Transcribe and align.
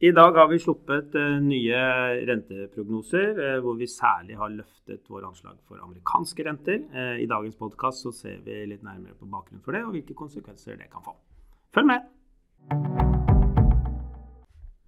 I 0.00 0.10
dag 0.16 0.32
har 0.32 0.46
vi 0.48 0.56
sluppet 0.58 1.12
uh, 1.12 1.34
nye 1.44 1.80
renteprognoser, 2.24 3.34
uh, 3.36 3.58
hvor 3.60 3.76
vi 3.76 3.88
særlig 3.90 4.38
har 4.40 4.48
løftet 4.54 5.04
våre 5.12 5.28
anslag 5.28 5.58
for 5.68 5.76
amerikanske 5.84 6.46
renter. 6.48 6.80
Uh, 6.94 7.20
I 7.20 7.28
dagens 7.28 7.60
podkast 7.60 8.08
ser 8.22 8.40
vi 8.46 8.62
litt 8.72 8.80
nærmere 8.86 9.12
på 9.20 9.28
bakgrunnen 9.28 9.60
for 9.60 9.76
det, 9.76 9.84
og 9.84 9.92
hvilke 9.98 10.16
konsekvenser 10.16 10.80
det 10.80 10.88
kan 10.88 11.04
få. 11.04 11.18
Følg 11.76 11.92
med! 11.92 13.09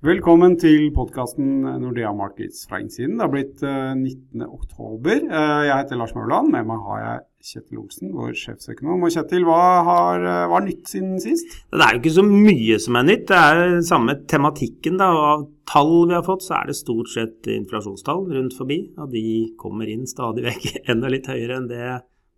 Velkommen 0.02 0.56
til 0.58 0.88
podkasten 0.90 1.60
Nordea 1.78 2.08
Markets 2.18 2.64
fra 2.66 2.80
innsiden. 2.82 3.20
Det 3.20 3.22
har 3.22 3.30
blitt 3.30 3.60
19.10. 3.62 5.28
Jeg 5.30 5.76
heter 5.76 6.00
Lars 6.00 6.10
Mauland. 6.16 6.48
Med 6.50 6.66
meg 6.66 6.80
har 6.88 6.96
jeg 6.98 7.20
Kjetil 7.46 7.78
Olsen, 7.78 8.08
vår 8.10 8.32
sjefsøkonom. 8.34 9.04
Og 9.06 9.14
Kjetil, 9.14 9.46
hva 9.46 9.60
har, 9.86 10.26
hva 10.50 10.56
er 10.58 10.66
nytt 10.66 10.90
siden 10.90 11.22
sist? 11.22 11.54
Det 11.70 11.86
er 11.86 11.94
jo 11.94 12.00
ikke 12.00 12.14
så 12.16 12.24
mye 12.26 12.80
som 12.82 12.98
er 12.98 13.06
nytt. 13.12 13.22
Det 13.30 13.38
er 13.38 13.62
den 13.76 13.86
samme 13.86 14.16
tematikken. 14.32 14.98
da, 14.98 15.12
Av 15.36 15.44
tall 15.70 15.94
vi 16.10 16.18
har 16.18 16.26
fått, 16.26 16.42
så 16.48 16.56
er 16.58 16.72
det 16.72 16.76
stort 16.80 17.12
sett 17.14 17.52
inflasjonstall 17.54 18.26
rundt 18.40 18.58
forbi. 18.58 18.80
Og 18.98 19.14
de 19.14 19.24
kommer 19.62 19.86
inn 19.86 20.02
stadig 20.10 20.48
vekk 20.48 20.66
enda 20.96 21.14
litt 21.14 21.30
høyere 21.30 21.60
enn 21.60 21.70
det 21.70 21.92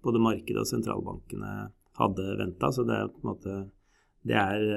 både 0.04 0.20
markedet 0.20 0.66
og 0.66 0.68
sentralbankene 0.68 1.56
hadde 1.96 2.28
venta. 2.44 2.74
Så 2.76 2.84
det 2.84 3.00
er 3.00 3.08
på 3.08 3.24
en 3.24 3.32
måte 3.32 3.58
det 4.28 4.36
er 4.36 4.68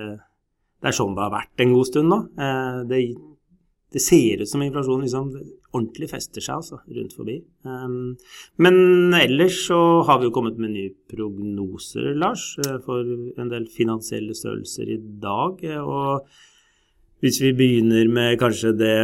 det 0.82 0.92
er 0.92 0.98
sånn 0.98 1.16
det 1.18 1.26
har 1.26 1.34
vært 1.34 1.64
en 1.64 1.74
god 1.74 1.90
stund 1.90 2.12
nå. 2.12 2.20
Eh, 2.38 2.80
det, 2.90 3.00
det 3.96 4.02
ser 4.04 4.44
ut 4.44 4.50
som 4.50 4.64
inflasjonen 4.66 5.06
liksom 5.08 5.32
ordentlig 5.78 6.10
fester 6.12 6.44
seg 6.44 6.60
altså, 6.60 6.80
rundt 6.96 7.16
forbi. 7.18 7.38
Um, 7.68 8.16
men 8.62 9.16
ellers 9.18 9.60
så 9.68 9.80
har 10.08 10.22
vi 10.22 10.30
jo 10.30 10.36
kommet 10.36 10.60
med 10.62 10.76
nye 10.76 10.94
prognoser, 11.12 12.12
Lars, 12.18 12.52
eh, 12.66 12.78
for 12.86 13.02
en 13.42 13.54
del 13.54 13.68
finansielle 13.74 14.38
størrelser 14.38 14.94
i 14.94 15.00
dag. 15.24 15.66
Og 15.82 16.30
hvis 17.26 17.42
vi 17.42 17.56
begynner 17.58 18.10
med 18.14 18.38
kanskje 18.42 18.76
det 18.78 19.00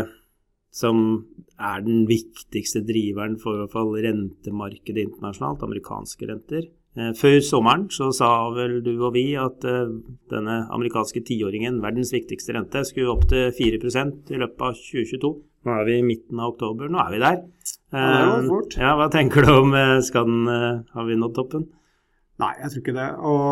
som 0.73 1.25
er 1.61 1.83
den 1.85 2.05
viktigste 2.09 2.81
driveren 2.85 3.35
for 3.41 3.58
i 3.58 3.63
hvert 3.63 3.73
fall 3.75 3.91
rentemarkedet 3.93 5.05
internasjonalt, 5.08 5.65
amerikanske 5.65 6.30
renter, 6.30 6.65
Eh, 6.65 6.83
før 7.17 7.39
sommeren 7.41 7.88
så 7.94 8.11
sa 8.13 8.30
vel 8.53 8.77
du 8.86 8.91
og 8.99 9.16
vi 9.16 9.31
at 9.39 9.66
eh, 9.66 9.94
denne 10.30 10.59
amerikanske 10.75 11.23
tiåringen, 11.25 11.80
verdens 11.81 12.13
viktigste 12.13 12.53
rente, 12.53 12.83
skulle 12.86 13.16
opp 13.16 13.25
til 13.31 13.49
4% 13.58 14.33
i 14.33 14.41
løpet 14.41 14.61
av 14.61 14.77
2022. 14.77 15.31
Nå 15.64 15.73
er 15.73 15.88
vi 15.88 15.95
i 15.97 16.05
midten 16.05 16.41
av 16.44 16.53
oktober, 16.53 16.91
nå 16.91 16.99
er 17.02 17.14
vi 17.16 17.21
der. 17.23 17.39
Ja, 17.94 18.03
det 18.03 18.27
var 18.27 18.49
fort. 18.52 18.77
Ja, 18.77 18.94
Hva 18.99 19.08
tenker 19.14 19.45
du 19.45 19.53
om 19.53 19.73
skal 20.03 20.27
den, 20.27 20.52
Har 20.94 21.08
vi 21.08 21.17
nådd 21.17 21.36
toppen? 21.38 21.69
Nei, 22.41 22.53
jeg 22.59 22.71
tror 22.71 22.81
ikke 22.81 22.95
det. 22.97 23.09
Og 23.30 23.44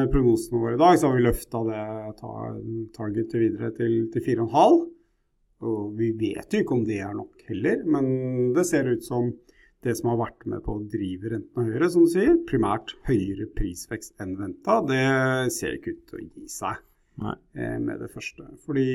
i 0.00 0.08
prognosene 0.12 0.62
våre 0.62 0.76
i 0.76 0.80
dag 0.80 0.96
så 0.98 1.10
har 1.10 1.18
vi 1.18 1.26
løfta 1.26 1.60
det 1.68 1.84
targetet 2.96 3.36
videre 3.36 3.70
til, 3.76 3.96
til 4.12 4.24
4,5. 4.26 4.80
Og 5.70 5.80
vi 5.98 6.10
vet 6.16 6.52
jo 6.52 6.62
ikke 6.62 6.76
om 6.78 6.86
det 6.88 7.02
er 7.04 7.12
nok 7.16 7.44
heller, 7.50 7.82
men 7.84 8.52
det 8.56 8.64
ser 8.68 8.88
ut 8.88 9.04
som 9.04 9.28
det 9.84 9.96
som 9.96 10.10
har 10.12 10.20
vært 10.20 10.46
med 10.50 10.62
på 10.64 10.76
å 10.76 10.84
drive 10.92 11.32
rentene 11.32 11.66
høyere, 11.70 11.88
som 11.92 12.04
du 12.04 12.12
sier, 12.12 12.36
primært 12.48 12.92
høyere 13.08 13.48
prisvekst 13.56 14.20
enn 14.20 14.36
venta, 14.40 14.80
det 14.84 15.04
ser 15.54 15.76
ikke 15.76 15.94
ut 15.94 16.02
til 16.10 16.18
å 16.18 16.24
gi 16.26 16.48
seg 16.52 16.82
eh, 17.24 17.78
med 17.80 18.02
det 18.02 18.10
første. 18.12 18.44
Fordi 18.66 18.90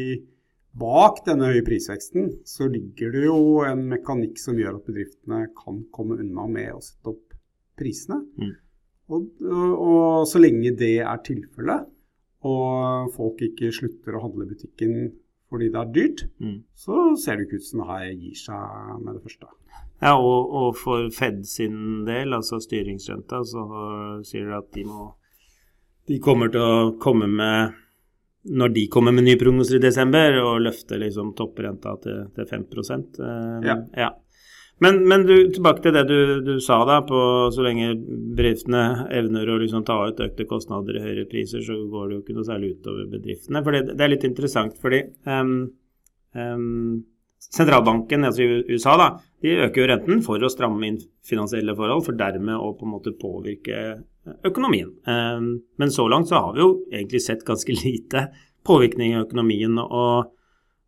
bak 0.78 1.24
denne 1.26 1.50
høye 1.50 1.66
prisveksten 1.66 2.30
så 2.48 2.70
ligger 2.70 3.16
det 3.16 3.26
jo 3.26 3.40
en 3.66 3.86
mekanikk 3.96 4.38
som 4.42 4.60
gjør 4.60 4.78
at 4.78 4.86
bedriftene 4.90 5.42
kan 5.58 5.82
komme 5.96 6.20
unna 6.22 6.46
med 6.52 6.76
å 6.76 6.84
sette 6.86 7.16
opp 7.16 7.34
prisene. 7.80 8.22
Mm. 8.38 8.54
Og, 9.06 9.28
og, 9.46 9.74
og, 9.74 10.24
så 10.30 10.42
lenge 10.42 10.74
det 10.78 10.98
er 11.02 11.22
tilfellet, 11.26 11.90
og 12.46 13.14
folk 13.16 13.42
ikke 13.42 13.74
slutter 13.74 14.18
å 14.18 14.26
handle 14.28 14.46
i 14.46 14.52
butikken 14.54 14.98
fordi 15.52 15.70
det 15.74 15.82
er 15.82 15.94
dyrt, 15.94 16.26
mm. 16.42 16.58
så 16.76 17.04
ser 17.22 17.38
det 17.38 17.46
ikke 17.48 17.62
ut 17.62 17.68
som 17.68 17.86
det 17.86 18.16
gir 18.16 18.40
seg 18.40 18.98
med 19.04 19.14
det 19.14 19.22
første. 19.28 19.52
Ja, 20.04 20.16
og, 20.20 20.52
og, 20.52 20.76
for 20.76 21.08
Fed 21.16 21.46
sin 21.48 22.04
del, 22.08 22.36
altså 22.36 22.60
styringsrenta, 22.64 23.40
så 23.48 23.64
sier 24.28 24.50
de 24.50 24.58
at 24.58 24.68
de 24.76 24.84
må 24.90 25.14
De 26.06 26.20
kommer 26.22 26.52
til 26.54 26.62
å 26.62 26.92
komme 27.02 27.26
med 27.32 27.78
Når 28.46 28.74
de 28.76 28.84
kommer 28.94 29.16
med 29.16 29.26
nye 29.26 29.40
prognoser 29.42 29.80
i 29.80 29.86
desember, 29.86 30.36
og 30.44 30.66
løfter 30.66 31.00
liksom 31.02 31.32
topprenta 31.38 31.96
til, 32.04 32.28
til 32.36 32.50
5 32.52 32.66
eh, 32.68 33.70
ja. 33.70 33.78
ja. 34.04 34.12
Men, 34.84 35.08
men 35.08 35.24
du, 35.24 35.34
tilbake 35.56 35.86
til 35.86 35.96
det 35.96 36.04
du, 36.10 36.18
du, 36.44 36.54
sa, 36.64 36.82
da. 36.88 37.00
på 37.08 37.20
Så 37.56 37.64
lenge 37.64 37.94
bedriftene 37.96 39.08
evner 39.16 39.50
å 39.50 39.58
liksom 39.62 39.86
ta 39.88 40.02
ut 40.10 40.20
økte 40.26 40.48
kostnader 40.50 41.00
i 41.00 41.04
høyere 41.04 41.28
priser, 41.32 41.64
så 41.64 41.78
går 41.92 42.10
det 42.10 42.18
jo 42.18 42.24
ikke 42.24 42.36
noe 42.36 42.48
særlig 42.48 42.74
utover 42.76 43.08
bedriftene. 43.14 43.64
For 43.64 43.76
det, 43.76 43.84
det 43.94 44.06
er 44.06 44.12
litt 44.12 44.28
interessant, 44.28 44.76
fordi 44.82 45.02
um, 45.32 45.54
um, 46.36 47.06
sentralbanken 47.46 48.28
altså 48.28 48.44
i 48.44 48.60
USA 48.74 48.98
da, 49.00 49.10
de 49.46 49.56
øker 49.68 49.82
jo 49.82 49.90
renten 49.94 50.26
for 50.26 50.44
å 50.44 50.52
stramme 50.52 50.90
inn 50.90 51.00
finansielle 51.26 51.78
forhold, 51.78 52.04
for 52.08 52.20
dermed 52.20 52.60
å 52.60 52.74
på 52.76 52.88
en 52.88 52.96
måte 52.98 53.16
påvirke 53.20 53.86
økonomien. 54.48 54.92
Um, 55.08 55.52
men 55.80 55.94
så 55.94 56.10
langt 56.12 56.32
så 56.32 56.42
har 56.42 56.56
vi 56.56 56.66
jo 56.66 56.72
egentlig 56.92 57.24
sett 57.24 57.48
ganske 57.48 57.80
lite 57.86 58.28
påvirkning 58.66 59.16
i 59.16 59.22
økonomien. 59.24 59.80
og 59.80 60.34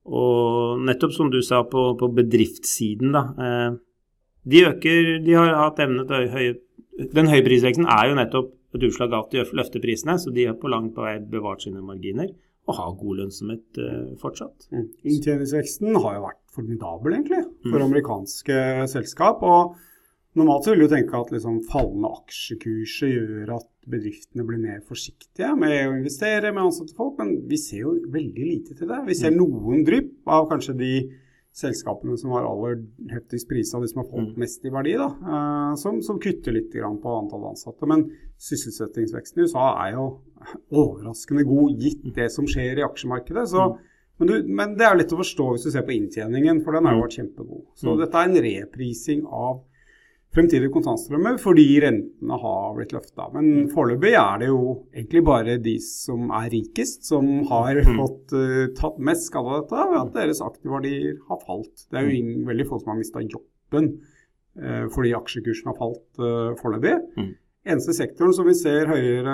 og 0.07 0.83
nettopp 0.87 1.13
som 1.15 1.31
du 1.31 1.41
sa 1.43 1.63
på, 1.67 1.89
på 1.99 2.09
bedriftssiden, 2.15 3.11
da. 3.15 3.23
Eh, 3.37 3.77
de 4.47 4.63
øker 4.63 5.17
De 5.25 5.33
har 5.35 5.49
hatt 5.59 5.81
evne 5.83 6.05
til 6.07 6.29
høye 6.31 6.53
Den 7.11 7.27
høye 7.27 7.43
prisveksten 7.43 7.83
er 7.91 8.05
jo 8.07 8.15
nettopp 8.15 8.53
et 8.77 8.85
utslag 8.87 9.11
av 9.11 9.25
at 9.25 9.33
de 9.35 9.43
løfter 9.57 9.81
prisene, 9.83 10.15
så 10.19 10.31
de 10.33 10.45
har 10.47 10.55
på 10.59 10.69
langt 10.71 10.93
på 10.95 11.03
vei 11.03 11.17
bevart 11.19 11.63
sine 11.65 11.83
marginer 11.83 12.29
og 12.67 12.75
har 12.75 12.95
god 12.99 13.19
lønnsomhet 13.21 13.79
eh, 13.79 14.07
fortsatt. 14.19 14.67
Mm. 14.75 14.87
Inntjeningsveksten 15.07 15.95
har 15.95 16.17
jo 16.17 16.23
vært 16.25 16.41
formidabel, 16.51 17.15
egentlig, 17.15 17.43
for 17.63 17.79
mm. 17.79 17.85
amerikanske 17.85 18.57
selskap. 18.91 19.45
og 19.45 19.77
Normalt 20.37 20.67
så 20.67 20.73
vil 20.73 20.83
du 20.85 20.91
tenke 20.91 21.17
at 21.17 21.31
liksom 21.33 21.63
fallende 21.65 22.11
aksjekurser 22.19 23.09
gjør 23.09 23.55
at 23.55 23.69
bedriftene 23.89 24.43
blir 24.45 24.59
mer 24.61 24.81
forsiktige 24.85 25.53
med 25.57 25.77
å 25.87 25.95
investere 25.95 26.51
med 26.51 26.67
ansatte 26.67 26.93
folk, 26.97 27.15
men 27.17 27.39
vi 27.49 27.57
ser 27.57 27.85
jo 27.85 27.95
veldig 28.13 28.43
lite 28.43 28.75
til 28.77 28.91
det. 28.91 28.99
Vi 29.07 29.15
ser 29.17 29.33
mm. 29.33 29.39
noen 29.39 29.85
drypp 29.87 30.29
av 30.35 30.45
kanskje 30.51 30.75
de 30.77 30.91
selskapene 31.57 32.17
som 32.21 32.35
har 32.35 32.45
aller 32.45 32.83
heftigst 33.09 33.49
prisa, 33.49 33.79
de 33.81 33.89
som 33.89 34.03
har 34.03 34.09
fått 34.11 34.35
mm. 34.35 34.41
mest 34.43 34.67
i 34.67 34.73
verdi, 34.73 34.93
da, 34.99 35.07
uh, 35.25 35.71
som, 35.79 36.03
som, 36.05 36.19
kutter 36.21 36.53
litt 36.53 36.69
på 36.75 37.15
antall 37.15 37.47
ansatte. 37.49 37.89
Men 37.89 38.05
sysselsettingsveksten 38.49 39.41
i 39.41 39.47
USA 39.47 39.71
er 39.87 39.95
jo 39.95 40.07
overraskende 40.83 41.47
god, 41.47 41.79
gitt 41.81 42.05
mm. 42.05 42.13
det 42.19 42.27
som 42.35 42.45
skjer 42.49 42.83
i 42.83 42.85
aksjemarkedet. 42.85 43.47
så 43.55 43.71
men, 44.17 44.29
du, 44.29 44.35
men, 44.49 44.77
det 44.77 44.85
er 44.85 44.93
jo 44.93 45.01
lett 45.01 45.13
å 45.13 45.19
forstå 45.19 45.47
hvis 45.53 45.65
du 45.67 45.71
ser 45.73 45.85
på 45.85 45.93
inntjeningen, 45.93 46.61
for 46.65 46.77
den 46.77 46.87
har 46.89 46.95
jo 46.97 47.03
vært 47.05 47.17
kjempegod. 47.19 47.65
Så 47.77 47.97
dette 47.99 48.21
er 48.21 48.29
en 48.29 48.39
reprising 48.47 49.25
av 49.25 49.59
fremtidige 50.37 50.71
kontantstrømmer 50.73 51.39
fordi 51.41 51.65
rentene 51.83 52.37
har 52.41 52.75
blitt 52.77 52.93
løfta. 52.95 53.27
Men 53.33 53.47
mm. 53.47 53.71
foreløpig 53.73 54.13
er 54.19 54.43
det 54.43 54.51
jo 54.51 54.59
egentlig 54.93 55.23
bare 55.27 55.57
de 55.63 55.77
som 55.83 56.29
er 56.37 56.51
rikest, 56.53 57.07
som 57.09 57.27
har 57.49 57.81
mm. 57.81 57.97
fått 57.97 58.35
uh, 58.37 58.61
tatt 58.77 59.01
mest 59.09 59.31
skade 59.31 59.49
av 59.49 59.65
dette 59.65 59.87
ved 59.89 59.99
at 60.03 60.13
deres 60.19 60.43
aktivverdier 60.45 61.17
har 61.31 61.41
falt. 61.43 61.73
Det 61.89 61.99
er 61.99 62.07
jo 62.07 62.13
mm. 62.13 62.19
ingen, 62.21 62.45
veldig 62.51 62.69
få 62.69 62.81
som 62.83 62.93
har 62.93 63.01
mista 63.01 63.25
jobben 63.25 63.91
uh, 64.61 64.85
fordi 64.93 65.17
aksjekursen 65.17 65.73
har 65.73 65.77
falt 65.81 66.23
uh, 66.23 66.55
foreløpig. 66.61 66.95
Mm. 67.17 67.35
Eneste 67.67 67.97
sektoren 67.97 68.31
som 68.35 68.47
vi 68.47 68.55
ser 68.55 68.87
høyere 68.87 69.33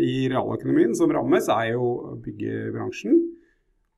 i 0.00 0.24
realøkonomien 0.32 0.94
som 0.96 1.12
rammes, 1.12 1.50
er 1.52 1.74
jo 1.74 2.16
byggebransjen. 2.24 3.18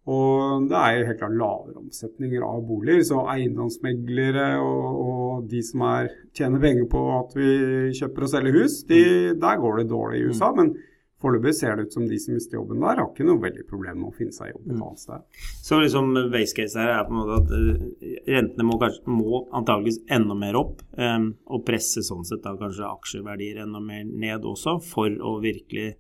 Og 0.05 0.67
det 0.69 0.77
er 0.77 1.07
helt 1.09 1.21
klart 1.23 1.37
lavere 1.41 1.79
omsetninger 1.81 2.43
av 2.45 2.65
boliger. 2.69 3.05
Så 3.09 3.23
eiendomsmeglere 3.33 4.49
og, 4.61 4.99
og 5.05 5.47
de 5.49 5.63
som 5.65 5.85
er, 5.89 6.11
tjener 6.37 6.61
penger 6.61 6.91
på 6.93 7.05
at 7.15 7.33
vi 7.39 7.53
kjøper 7.97 8.27
og 8.27 8.35
selger 8.35 8.59
hus, 8.59 8.83
de, 8.91 9.05
der 9.41 9.63
går 9.63 9.81
det 9.81 9.87
dårlig 9.95 10.21
i 10.21 10.27
USA. 10.29 10.51
Men 10.59 10.75
foreløpig 11.25 11.55
ser 11.57 11.79
det 11.79 11.87
ut 11.87 11.97
som 11.97 12.05
de 12.11 12.19
som 12.21 12.37
mister 12.37 12.59
jobben 12.59 12.85
der, 12.85 13.01
har 13.01 13.09
ikke 13.09 13.25
noe 13.25 13.41
veldig 13.41 13.65
problem 13.71 14.03
med 14.03 14.11
å 14.11 14.15
finne 14.19 14.37
seg 14.37 14.53
jobb 14.53 14.69
et 14.69 14.77
annet 14.77 15.03
sted. 15.07 15.43
Så 15.65 15.81
liksom 15.81 16.13
base 16.35 16.59
case 16.59 16.85
her 16.85 16.93
er 16.99 17.09
på 17.09 17.15
en 17.15 17.21
måte 17.23 17.41
at 17.41 17.57
eh, 17.57 18.15
rentene 18.37 18.69
må, 18.69 18.79
kanskje, 18.83 19.05
må 19.09 19.43
antageligvis 19.57 20.03
enda 20.13 20.37
mer 20.37 20.61
opp, 20.61 20.85
um, 21.01 21.31
og 21.49 21.65
presse 21.65 22.05
sånn 22.05 22.29
sett 22.29 22.45
da 22.45 22.53
kanskje 22.61 22.93
aksjeverdier 22.93 23.65
enda 23.65 23.81
mer 23.81 24.05
ned 24.05 24.45
også, 24.53 24.77
for 24.85 25.17
å 25.17 25.39
virkelig 25.41 25.95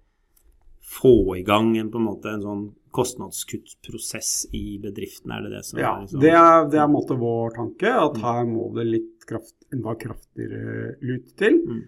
få 0.85 1.39
i 1.39 1.45
gang 1.47 1.73
en, 1.81 1.89
på 1.89 2.03
en 2.03 2.11
måte 2.11 2.37
en 2.37 2.45
sånn 2.45 2.65
kostnadskuttprosess 2.94 4.32
i 4.55 4.79
bedriften? 4.82 5.32
Er 5.35 5.46
det 5.46 5.56
det 5.56 5.64
som 5.67 5.81
ja, 5.81 5.94
er 5.96 6.05
liksom... 6.05 6.23
det 6.23 6.32
er, 6.38 6.69
det 6.73 6.81
er 6.82 6.93
måte 6.93 7.17
vår 7.19 7.56
tanke. 7.56 7.91
At 7.91 8.19
mm. 8.19 8.25
her 8.26 8.46
må 8.49 8.69
det 8.76 8.87
litt 8.88 9.26
kraft, 9.29 9.56
enda 9.75 9.96
kraftigere 9.99 10.94
lut 11.05 11.35
til. 11.41 11.61
Mm. 11.64 11.82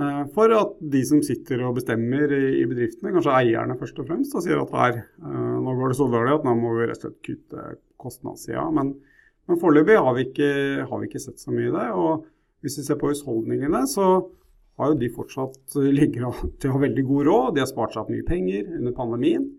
Uh, 0.00 0.22
for 0.32 0.52
at 0.56 0.76
de 0.92 1.02
som 1.04 1.20
sitter 1.24 1.60
og 1.66 1.76
bestemmer 1.76 2.32
i, 2.32 2.42
i, 2.62 2.66
bedriftene, 2.68 3.12
kanskje 3.12 3.36
eierne 3.36 3.76
først 3.80 3.98
og 4.00 4.08
fremst, 4.08 4.32
da 4.32 4.40
sier 4.44 4.60
at 4.62 4.74
her, 4.76 5.00
uh, 5.20 5.56
nå 5.60 5.76
går 5.76 5.92
det 5.92 5.98
så 5.98 6.08
dårlig 6.12 6.36
at 6.38 6.46
nå 6.48 6.56
må 6.56 6.74
vi 6.78 6.88
rett 6.88 7.00
og 7.02 7.08
slett 7.08 7.22
kutte 7.26 7.70
kostnadssida. 8.00 8.66
Men, 8.76 8.94
men 9.48 9.60
foreløpig 9.60 9.98
har, 10.00 10.12
vi 10.16 10.28
ikke, 10.30 10.52
har 10.88 11.02
vi 11.02 11.10
ikke 11.10 11.24
sett 11.24 11.42
så 11.42 11.52
mye 11.52 11.68
i 11.68 11.74
det. 11.74 11.88
Og 11.92 12.28
hvis 12.64 12.80
vi 12.80 12.86
ser 12.86 13.00
på 13.00 13.12
husholdningene, 13.12 13.82
så 13.90 14.10
har 14.80 14.92
jo 14.92 15.00
de 15.00 15.10
fortsatt 15.12 15.76
ligger 16.00 16.30
til 16.60 16.70
å 16.70 16.78
ha 16.78 16.84
veldig 16.86 17.04
god 17.08 17.28
råd. 17.28 17.50
De 17.56 17.64
har 17.64 17.68
spart 17.68 17.92
seg 17.92 18.04
opp 18.04 18.12
mye 18.14 18.28
penger 18.28 18.70
under 18.78 18.96
pandemien. 18.96 19.50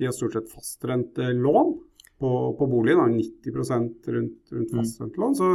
De 0.00 0.08
har 0.08 0.16
stort 0.16 0.32
sett 0.38 0.50
fastrentelån. 0.52 1.76
på, 2.20 2.30
på 2.58 2.66
boligen, 2.68 2.98
Har 3.00 3.08
90% 3.08 4.08
rundt, 4.12 4.50
rundt 4.52 4.72
Mm. 4.72 4.78
fastrentelån. 4.80 5.34
Så 5.38 5.46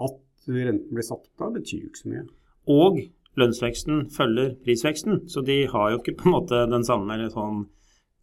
at 0.00 0.46
renten 0.48 0.94
blir 0.94 1.04
satt 1.04 1.26
opp 1.26 1.38
da, 1.42 1.50
betyr 1.52 1.82
jo 1.82 1.90
ikke 1.90 2.00
så 2.00 2.08
mye. 2.08 2.22
Og 2.72 3.00
lønnsveksten 3.36 3.98
følger 4.16 4.54
prisveksten, 4.64 5.26
så 5.28 5.42
de 5.44 5.66
har 5.68 5.90
jo 5.92 5.98
ikke 6.00 6.14
på 6.16 6.30
en 6.30 6.32
måte 6.38 6.62
den 6.72 6.84
samme 6.88 7.12
eller 7.12 7.28
sånn 7.34 7.66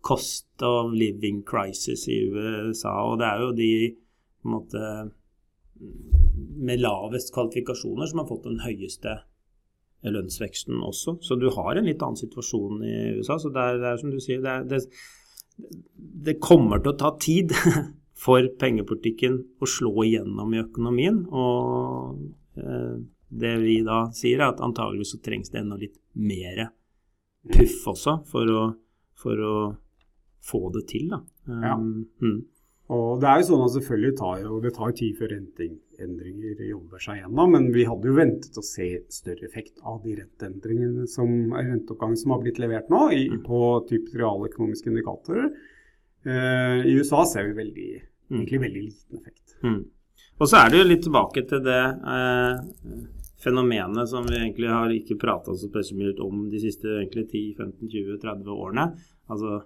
cost 0.02 0.66
of 0.66 0.90
living 0.98 1.44
crisis 1.46 2.08
i 2.10 2.18
USA, 2.34 2.96
og 3.12 3.20
det 3.22 3.28
er 3.30 3.44
jo 3.46 3.52
de 3.62 3.70
på 4.42 4.50
en 4.50 4.56
måte 4.58 5.12
med 6.58 6.82
lavest 6.82 7.30
kvalifikasjoner 7.36 8.10
som 8.10 8.24
har 8.24 8.28
fått 8.30 8.48
den 8.50 8.60
høyeste 8.66 9.20
lønnsveksten 10.04 10.82
også. 10.84 11.18
Så 11.24 11.38
du 11.40 11.50
har 11.56 11.78
en 11.80 11.86
litt 11.88 12.02
annen 12.04 12.20
situasjon 12.20 12.82
i 12.84 12.96
USA. 13.20 13.38
Så 13.40 13.52
det 13.54 13.62
er, 13.62 13.78
det 13.80 13.92
er 13.94 14.02
som 14.02 14.12
du 14.12 14.20
sier, 14.20 14.42
det, 14.44 14.50
er, 14.52 14.66
det, 14.68 14.82
det 16.24 16.40
kommer 16.44 16.82
til 16.82 16.94
å 16.94 17.00
ta 17.00 17.14
tid 17.22 17.54
for 18.24 18.46
pengepolitikken 18.60 19.40
å 19.62 19.70
slå 19.70 20.06
igjennom 20.08 20.54
i 20.54 20.62
økonomien. 20.64 21.24
Og 21.30 22.22
eh, 22.60 22.96
det 23.34 23.54
vi 23.64 23.80
da 23.86 24.06
sier, 24.16 24.40
er 24.40 24.52
at 24.52 24.64
antagelig 24.64 25.10
så 25.12 25.22
trengs 25.24 25.52
det 25.54 25.64
enda 25.64 25.80
litt 25.80 25.98
mer 26.14 26.68
puff 27.54 27.88
også 27.92 28.20
for 28.30 28.50
å, 28.50 28.64
for 29.20 29.42
å 29.44 29.56
få 30.44 30.68
det 30.76 30.86
til. 30.92 31.10
Da. 31.12 31.24
Ja. 31.50 31.76
Um, 31.76 32.06
mm. 32.22 32.40
Og 32.92 33.22
det 33.22 33.30
er 33.30 33.40
jo 33.40 33.48
sånn 33.48 33.64
at 33.64 33.74
selvfølgelig 33.78 34.16
tar 34.20 34.42
jo, 34.44 34.58
det 34.64 34.74
tar 34.76 34.92
tid 34.98 35.16
før 35.16 35.32
renteendringer 35.32 36.64
jobber 36.68 37.04
seg 37.04 37.22
gjennom, 37.22 37.54
men 37.56 37.70
vi 37.72 37.86
hadde 37.88 38.10
jo 38.10 38.18
ventet 38.18 38.60
å 38.60 38.66
se 38.66 38.90
større 39.14 39.48
effekt 39.48 39.80
av 39.88 40.02
de 40.04 40.18
renteendringene 40.20 41.08
som 41.08 41.32
renteoppgangen 41.56 42.20
som 42.20 42.36
har 42.36 42.44
blitt 42.44 42.60
levert 42.60 42.92
nå, 42.92 43.06
i, 43.16 43.24
på 43.46 43.62
typisk 43.88 44.20
realøkonomiske 44.20 44.92
indikatorer. 44.92 45.48
Eh, 46.28 46.84
I 46.92 46.98
USA 47.00 47.24
ser 47.30 47.48
vi 47.50 47.58
veldig, 47.62 47.90
egentlig 48.36 48.62
veldig 48.68 48.86
liten 48.90 49.22
effekt. 49.22 49.58
Mm. 49.64 49.82
Og 50.42 50.50
så 50.50 50.60
er 50.60 50.72
det 50.72 50.82
jo 50.82 50.90
litt 50.90 51.04
tilbake 51.08 51.46
til 51.48 51.64
det 51.64 51.82
eh, 51.88 53.02
fenomenet 53.44 54.12
som 54.12 54.28
vi 54.28 54.40
egentlig 54.40 54.72
har 54.72 54.92
ikke 54.92 55.20
prata 55.22 55.56
så 55.56 55.70
spesielt 55.70 56.20
om 56.24 56.48
de 56.52 56.62
siste 56.64 57.00
10-15-20-30 57.08 58.52
årene. 58.54 58.88
Altså 59.32 59.62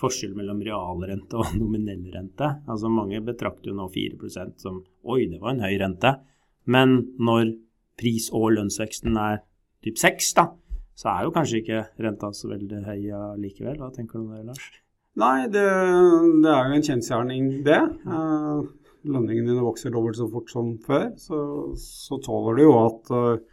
forskjell 0.00 0.34
mellom 0.36 0.60
realrente 0.64 1.38
og 1.40 1.54
nominell 1.60 2.04
rente. 2.14 2.50
Altså 2.68 2.90
Mange 2.92 3.22
betrakter 3.24 3.72
jo 3.72 3.78
nå 3.78 3.88
4% 3.94 4.60
som 4.60 4.82
oi, 5.04 5.24
det 5.30 5.40
var 5.40 5.54
en 5.54 5.64
høy 5.64 5.76
rente. 5.80 6.14
Men 6.70 6.98
når 7.18 7.54
pris- 8.00 8.30
og 8.32 8.52
lønnsveksten 8.56 9.16
er 9.20 9.42
typ 9.84 9.96
6, 10.00 10.34
da, 10.36 10.50
så 10.96 11.14
er 11.14 11.24
jo 11.24 11.32
kanskje 11.34 11.62
ikke 11.62 11.82
renta 12.04 12.30
så 12.36 12.52
veldig 12.52 12.84
høy 12.84 13.10
likevel. 13.40 13.80
Hva 13.80 13.90
tenker 13.94 14.18
du 14.20 14.26
om 14.26 14.34
det, 14.36 14.44
Lars? 14.50 14.68
Nei, 15.20 15.48
det, 15.50 15.64
det 16.44 16.50
er 16.52 16.68
jo 16.68 16.76
en 16.76 16.86
kjensgjerning, 16.86 17.48
det. 17.66 17.80
Eh, 18.06 18.60
lønningene 19.10 19.50
dine 19.50 19.64
vokser 19.64 19.92
dobbelt 19.92 20.18
så 20.20 20.28
fort 20.30 20.52
som 20.52 20.70
før, 20.84 21.08
så, 21.18 21.40
så 21.80 22.20
tåler 22.22 22.60
du 22.60 22.62
jo 22.62 22.76
at 22.84 23.10
eh, 23.16 23.49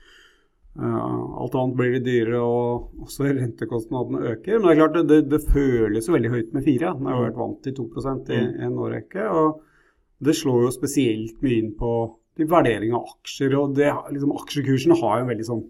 alt 0.77 1.55
annet 1.57 1.77
blir 1.77 1.95
litt 1.95 2.05
dyrere 2.05 2.41
og 2.43 3.05
også 3.07 3.31
rentekostnadene 3.31 4.33
øker. 4.33 4.59
Men 4.59 4.67
det 4.67 4.73
er 4.73 4.81
klart, 4.81 4.99
det, 5.09 5.19
det 5.31 5.39
føles 5.47 6.07
jo 6.07 6.13
veldig 6.13 6.33
høyt 6.35 6.53
med 6.53 6.67
fire. 6.67 6.93
Nå 6.93 7.09
har 7.09 7.17
jo 7.17 7.25
vært 7.25 7.39
vant 7.41 7.63
til 7.65 7.75
2 7.79 7.87
i 8.35 8.41
en 8.67 8.77
årrekke. 8.85 9.25
Og 9.31 10.27
det 10.27 10.37
slår 10.37 10.67
jo 10.67 10.75
spesielt 10.75 11.41
mye 11.45 11.63
inn 11.63 11.73
på 11.79 11.93
vurdering 12.37 12.93
av 12.93 13.09
aksjer. 13.15 13.57
og 13.57 13.73
det, 13.77 13.89
liksom, 14.13 14.35
Aksjekursen 14.37 14.97
har 15.01 15.21
jo 15.21 15.31
veldig 15.31 15.49
sånn 15.49 15.65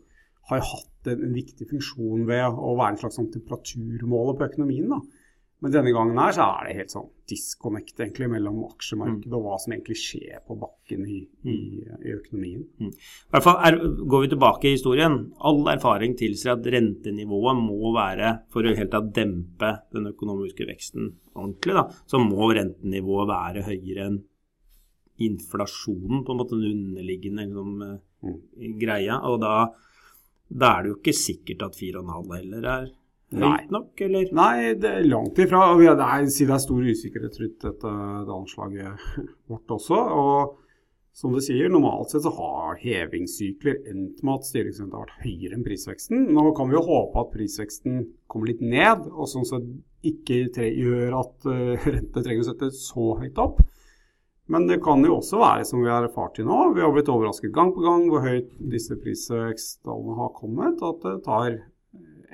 har 0.48 0.64
hatt 0.64 1.10
en, 1.12 1.24
en 1.28 1.36
viktig 1.36 1.68
funksjon 1.68 2.28
ved 2.28 2.46
å 2.48 2.76
være 2.80 2.96
en 2.96 3.00
slags 3.02 3.18
sånn 3.20 3.32
temperaturmåler 3.34 4.38
på 4.38 4.48
økonomien. 4.48 4.92
da. 4.92 5.02
Men 5.64 5.74
denne 5.74 5.90
gangen 5.90 6.20
her 6.22 6.36
så 6.38 6.46
er 6.60 6.68
det 6.68 6.76
helt 6.78 6.92
sånn 6.94 7.08
disconnect 7.28 7.98
egentlig 7.98 8.28
mellom 8.30 8.60
aksjemarkedet 8.68 9.34
og 9.34 9.46
hva 9.48 9.56
som 9.58 9.74
egentlig 9.74 9.98
skjer 9.98 10.44
på 10.46 10.58
bakken 10.62 11.08
i, 11.10 11.18
i, 11.50 11.56
i 11.82 12.14
økonomien. 12.14 12.62
I 12.78 12.92
hvert 13.34 13.46
fall 13.48 13.58
er, 13.66 13.80
Går 14.06 14.24
vi 14.24 14.30
tilbake 14.36 14.70
i 14.70 14.76
historien, 14.76 15.18
all 15.50 15.64
erfaring 15.74 16.14
tilsier 16.20 16.54
at 16.54 16.70
rentenivået 16.78 17.58
må 17.58 17.92
være, 17.96 18.36
for 18.54 18.70
å 18.70 18.76
helt 18.78 18.94
tatt 18.94 19.10
dempe 19.18 19.74
den 19.96 20.12
økonomiske 20.12 20.70
veksten 20.70 21.10
ordentlig, 21.34 21.78
da, 21.80 21.88
så 22.06 22.22
må 22.22 22.52
rentenivået 22.54 23.32
være 23.34 23.66
høyere 23.66 24.12
enn 24.12 24.22
inflasjonen, 25.26 26.22
på 26.22 26.34
en 26.34 26.40
måte 26.44 26.54
den 26.54 26.70
underliggende 26.70 27.48
liksom, 27.48 27.74
mm. 28.22 28.40
greia. 28.78 29.18
Og 29.26 29.42
da, 29.42 29.56
da 30.48 30.74
er 30.76 30.86
det 30.86 30.94
jo 30.94 31.00
ikke 31.00 31.18
sikkert 31.18 31.66
at 31.66 31.82
4,5 31.82 32.36
heller 32.38 32.72
er. 32.76 32.90
Høyt 33.34 33.74
nok, 33.74 34.06
eller? 34.06 34.30
Nei, 34.38 34.76
det 34.80 34.94
er 34.94 35.10
langt 35.10 35.40
ifra. 35.44 35.66
og 35.74 35.82
Det 35.84 35.90
er, 35.92 36.30
det 36.30 36.48
er 36.54 36.64
stor 36.64 36.86
usikkerhet 36.88 37.42
rundt 37.42 37.66
dette 37.66 37.98
det 38.30 38.38
anslaget 38.38 39.12
vårt 39.52 39.76
også. 39.80 40.00
og 40.22 40.64
som 41.18 41.34
du 41.34 41.40
sier, 41.42 41.66
Normalt 41.74 42.12
sett 42.14 42.22
så 42.28 42.30
har 42.38 42.76
hevingssykler 42.78 43.80
endt 43.90 44.20
med 44.22 44.36
at 44.36 44.46
styringsrenta 44.46 45.00
har 45.00 45.08
vært 45.08 45.24
høyere 45.24 45.58
enn 45.58 45.64
prisveksten. 45.66 46.28
Nå 46.30 46.52
kan 46.54 46.70
vi 46.70 46.78
jo 46.78 46.84
håpe 46.86 47.24
at 47.24 47.32
prisveksten 47.34 48.04
kommer 48.30 48.52
litt 48.52 48.62
ned, 48.62 49.08
og 49.10 49.26
sånn 49.32 49.48
sett 49.50 49.66
ikke 50.06 50.70
gjør 50.70 51.16
at 51.18 51.48
uh, 51.50 51.88
rente 51.90 52.22
trenger 52.22 52.46
å 52.46 52.50
sette 52.52 52.70
så 52.78 53.08
høyt 53.24 53.42
opp. 53.42 53.64
Men 54.54 54.70
det 54.70 54.78
kan 54.86 55.02
jo 55.04 55.18
også 55.18 55.42
være 55.42 55.66
som 55.68 55.82
vi 55.82 55.90
har 55.90 56.06
erfart 56.06 56.38
til 56.38 56.46
nå. 56.48 56.60
Vi 56.78 56.86
har 56.86 56.94
blitt 56.94 57.10
overrasket 57.12 57.56
gang 57.56 57.74
på 57.76 57.82
gang 57.84 58.06
hvor 58.12 58.22
høyt 58.24 58.54
disse 58.72 58.96
prisveksttallene 59.02 60.20
har 60.22 60.32
kommet. 60.38 60.86
At 60.86 61.02
det 61.02 61.18
tar 61.26 61.58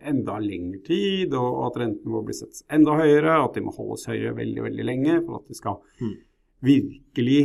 enda 0.10 0.38
lengre 0.44 0.80
tid, 0.86 1.34
og 1.38 1.60
at 1.68 1.80
rentene 1.82 2.12
må 2.14 2.22
bli 2.28 2.34
sett 2.38 2.62
enda 2.74 2.96
høyere. 3.00 3.38
At 3.46 3.54
de 3.58 3.64
må 3.66 3.74
holdes 3.76 4.06
høye 4.10 4.34
veldig 4.38 4.64
veldig 4.70 4.86
lenge 4.88 5.20
for 5.26 5.40
at 5.42 5.48
de 5.48 5.58
skal 5.60 5.80
Mm. 6.02 6.14
virkelig 6.64 7.42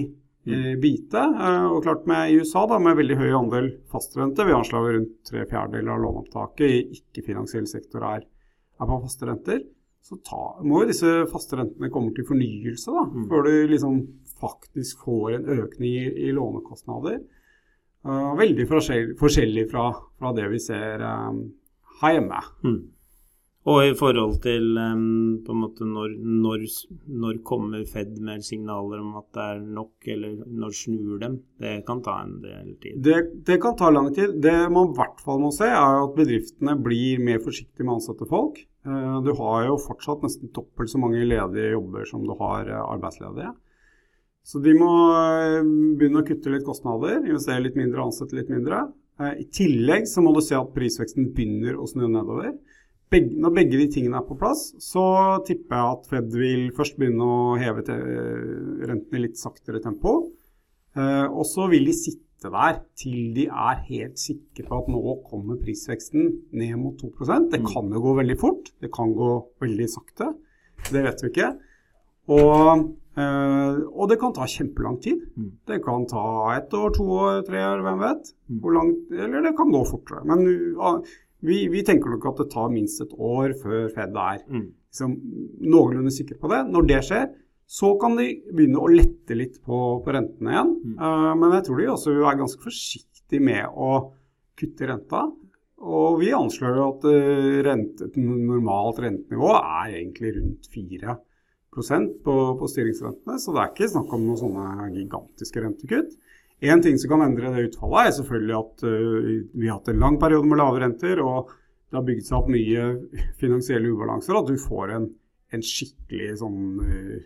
eh, 0.49 0.75
bite. 0.81 1.20
Eh, 1.20 1.66
og 1.72 1.82
klart 1.84 2.06
med 2.08 2.31
i 2.32 2.38
USA, 2.40 2.66
da, 2.70 2.78
med 2.81 2.96
veldig 2.96 3.16
høy 3.19 3.31
andel 3.37 3.70
fastrente, 3.93 4.46
vi 4.49 4.55
anslår 4.56 4.93
rundt 4.96 5.16
tre 5.28 5.43
fjerdedeler 5.50 5.93
av 5.93 6.00
låneopptaket 6.05 6.69
i 6.70 7.00
ikke-finansiell 7.00 7.66
sektor 7.69 8.06
er, 8.08 8.22
er 8.81 8.87
på 8.88 9.00
faste 9.02 9.26
renter, 9.28 9.64
så 10.08 10.16
ta, 10.25 10.44
må 10.64 10.84
jo 10.84 10.88
disse 10.93 11.10
faste 11.28 11.58
rentene 11.58 11.90
komme 11.93 12.14
til 12.16 12.25
fornyelse 12.25 12.94
da, 12.94 13.02
Mm. 13.10 13.26
før 13.28 13.44
du 13.44 13.69
liksom 13.75 13.99
faktisk 14.38 15.02
får 15.05 15.34
en 15.34 15.49
økning 15.58 15.90
i, 15.99 16.06
i 16.28 16.32
lånekostnader. 16.32 17.19
Uh, 18.06 18.32
veldig 18.38 18.64
forskjell, 18.70 19.16
forskjellig 19.19 19.64
fra, 19.72 19.88
fra 20.16 20.31
det 20.32 20.46
vi 20.52 20.60
ser 20.62 21.02
her 21.02 21.32
hjemme. 22.03 22.41
Mm. 22.65 22.79
Og 23.69 23.83
i 23.85 23.95
forhold 23.99 24.39
til 24.41 24.79
um, 24.81 25.41
på 25.45 25.53
en 25.53 25.61
måte 25.61 25.85
når, 25.85 26.15
når, 26.25 26.62
når 27.21 27.41
kommer 27.45 27.83
Fed 27.91 28.15
med 28.25 28.45
signaler 28.47 29.03
om 29.03 29.19
at 29.20 29.27
det 29.37 29.44
er 29.44 29.61
nok, 29.77 29.93
eller 30.15 30.39
når 30.46 30.77
snur 30.79 31.19
dem? 31.20 31.37
Det 31.61 31.75
kan 31.89 32.01
ta 32.05 32.15
en 32.22 32.39
del 32.41 32.70
tid. 32.81 32.96
Det, 33.05 33.19
det 33.44 33.58
kan 33.61 33.77
ta 33.77 33.91
lang 33.93 34.08
tid. 34.17 34.39
Det 34.41 34.56
man 34.72 34.94
i 34.94 34.96
hvert 34.96 35.20
fall 35.25 35.43
må 35.43 35.53
se, 35.53 35.69
er 35.69 36.01
at 36.01 36.17
bedriftene 36.17 36.79
blir 36.81 37.20
mer 37.20 37.43
forsiktige 37.44 37.84
med 37.84 37.96
å 37.96 37.99
ansette 37.99 38.31
folk. 38.31 38.63
Eh, 38.89 39.19
Du 39.27 39.34
har 39.43 39.67
jo 39.67 39.77
fortsatt 39.84 40.25
nesten 40.25 40.55
dobbelt 40.56 40.94
så 40.94 41.03
mange 41.03 41.27
ledige 41.27 41.75
jobber 41.75 42.08
som 42.08 42.25
du 42.25 42.32
har 42.41 42.70
eh, 42.72 42.84
arbeidsledige. 42.94 43.53
Så 44.49 44.63
de 44.65 44.72
må 44.79 44.93
eh, 45.13 45.61
begynne 45.99 46.22
å 46.22 46.29
kutte 46.31 46.55
litt 46.55 46.65
kostnader, 46.65 47.20
investere 47.20 47.67
litt 47.67 47.77
mindre 47.77 48.01
og 48.01 48.15
ansette 48.15 48.39
litt 48.39 48.49
mindre. 48.49 48.87
Eh, 49.19 49.43
I 49.43 49.46
tillegg 49.55 50.08
så 50.10 50.22
må 50.25 50.32
du 50.34 50.43
se 50.44 50.56
at 50.58 50.75
prisveksten 50.75 51.32
begynner 51.34 51.79
å 51.79 51.89
snu 51.91 52.06
nedover. 52.06 52.55
Begge, 53.08 53.39
når 53.41 53.55
begge 53.56 53.81
de 53.81 53.89
tingene 53.93 54.20
er 54.20 54.27
på 54.29 54.37
plass, 54.39 54.69
så 54.84 55.03
tipper 55.48 55.79
jeg 55.79 55.96
at 55.96 56.08
Fed 56.10 56.34
vil 56.37 56.67
først 56.77 56.98
begynne 57.01 57.25
å 57.25 57.55
heve 57.60 57.84
te 57.87 57.96
rentene 57.96 59.17
i 59.17 59.22
litt 59.25 59.41
saktere 59.41 59.81
tempo. 59.84 60.19
Eh, 60.98 61.27
og 61.27 61.46
så 61.48 61.69
vil 61.72 61.89
de 61.89 61.94
sitte 61.96 62.53
der 62.53 62.82
til 62.98 63.32
de 63.34 63.48
er 63.48 63.81
helt 63.89 64.20
sikre 64.20 64.67
på 64.69 64.77
at 64.77 64.91
nå 64.93 65.01
kommer 65.27 65.58
prisveksten 65.58 66.29
ned 66.55 66.77
mot 66.79 67.01
2% 67.01 67.48
Det 67.51 67.65
kan 67.67 67.89
jo 67.91 68.03
gå 68.05 68.13
veldig 68.20 68.37
fort, 68.39 68.70
det 68.79 68.93
kan 68.94 69.10
gå 69.17 69.32
veldig 69.65 69.89
sakte. 69.91 70.31
Det 70.93 71.03
vet 71.03 71.25
vi 71.25 71.32
ikke. 71.32 71.48
Og, 72.31 72.84
eh, 73.19 73.79
og 73.93 74.10
det 74.10 74.19
kan 74.22 74.34
ta 74.37 74.46
kjempelang 74.48 74.98
tid. 75.05 75.25
Mm. 75.37 75.51
Det 75.69 75.81
kan 75.84 76.06
ta 76.10 76.25
ett 76.56 76.75
år, 76.79 76.93
to 76.96 77.06
år, 77.19 77.41
tre 77.46 77.63
år, 77.67 77.82
hvem 77.87 78.05
vet. 78.05 78.31
Mm. 78.48 78.60
Hvor 78.63 78.77
langt, 78.79 79.03
eller 79.13 79.48
det 79.48 79.56
kan 79.58 79.75
gå 79.75 79.82
fortere. 79.89 80.22
Men 80.29 80.44
uh, 80.79 81.03
vi, 81.44 81.65
vi 81.72 81.84
tenker 81.87 82.15
nok 82.15 82.31
at 82.32 82.43
det 82.43 82.48
tar 82.55 82.72
minst 82.72 83.03
et 83.05 83.13
år 83.15 83.55
før 83.63 83.91
Fed 83.94 84.17
er 84.17 84.41
Mm. 84.48 84.65
liksom, 84.89 85.19
noenlunde 85.60 86.15
sikre 86.15 86.39
på 86.41 86.51
det. 86.51 86.65
Når 86.72 86.89
det 86.89 87.03
skjer, 87.06 87.29
så 87.69 87.93
kan 88.01 88.17
de 88.17 88.31
begynne 88.48 88.81
å 88.81 88.89
lette 88.89 89.37
litt 89.37 89.58
på, 89.60 89.79
på 90.05 90.15
rentene 90.15 90.55
igjen. 90.55 90.70
Eh, 90.96 91.32
men 91.37 91.53
jeg 91.58 91.67
tror 91.67 91.82
de 91.82 91.91
også 91.93 92.15
være 92.17 92.41
ganske 92.41 92.65
forsiktige 92.65 93.44
med 93.44 93.69
å 93.77 93.91
kutte 94.58 94.89
renta. 94.89 95.27
Og 95.79 96.17
vi 96.19 96.32
anslår 96.34 96.79
jo 96.81 96.87
at 96.89 97.05
eh, 97.13 97.58
rente, 97.67 98.08
et 98.08 98.17
normalt 98.19 98.98
rentenivå 99.05 99.53
er 99.58 99.98
egentlig 100.01 100.32
rundt 100.39 100.70
4 100.72 101.19
på, 101.72 102.34
på 102.58 102.70
styringsrentene, 102.72 103.39
så 103.39 103.55
det 103.55 103.63
er 103.63 103.70
ikke 103.72 103.91
snakk 103.93 104.13
om 104.17 104.25
noen 104.27 104.41
sånne 104.41 104.89
gigantiske 104.96 105.63
rentekutt. 105.63 106.17
En 106.58 106.82
ting 106.82 106.98
som 106.98 107.13
kan 107.13 107.22
endre 107.22 107.53
det 107.55 107.69
utfallet, 107.69 108.08
er 108.08 108.17
selvfølgelig 108.17 108.56
at 108.58 108.84
uh, 108.89 109.31
vi 109.55 109.69
har 109.69 109.79
hatt 109.79 109.93
en 109.93 110.03
lang 110.03 110.19
periode 110.19 110.48
med 110.51 110.58
lave 110.58 110.82
renter, 110.82 111.22
og 111.22 111.53
det 111.89 112.01
har 112.01 112.08
bygd 112.08 112.27
seg 112.27 112.39
opp 112.41 112.51
mye 112.53 112.89
finansielle 113.41 113.93
ubalanser, 113.94 114.37
at 114.37 114.51
du 114.51 114.58
får 114.60 114.96
en 114.96 115.08
en 115.56 115.63
skikkelig 115.65 116.34
sånn 116.43 116.65
uh, 116.84 117.20